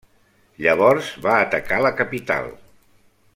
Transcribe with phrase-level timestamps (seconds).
[0.65, 2.51] Llavors va atacar la capital.